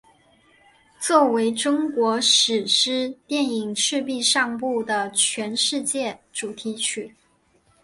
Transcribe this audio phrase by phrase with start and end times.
[0.99, 7.15] 作为中国史诗电影赤壁上部的全世界主题曲。